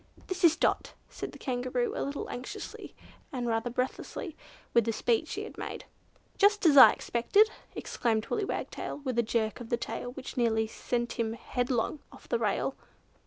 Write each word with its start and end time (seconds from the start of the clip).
"This 0.25 0.43
is 0.43 0.55
Dot," 0.55 0.95
said 1.09 1.31
the 1.31 1.37
Kangaroo 1.37 1.93
a 1.95 2.01
little 2.01 2.27
anxiously, 2.27 2.95
and 3.31 3.45
rather 3.45 3.69
breathless 3.69 4.15
with 4.73 4.83
the 4.85 4.91
speed 4.91 5.27
she 5.27 5.43
had 5.43 5.59
made. 5.59 5.85
"Just 6.39 6.65
as 6.65 6.75
I 6.75 6.87
had 6.87 6.95
expected!" 6.97 7.51
exclaimed 7.75 8.25
Willy 8.25 8.45
Wagtail, 8.45 8.97
with 9.03 9.19
a 9.19 9.21
jerk 9.21 9.59
of 9.59 9.69
the 9.69 9.77
tail 9.77 10.09
which 10.13 10.37
nearly 10.37 10.65
sent 10.65 11.19
him 11.19 11.33
headlong 11.33 11.99
off 12.11 12.27
the 12.27 12.39
rail. 12.39 12.75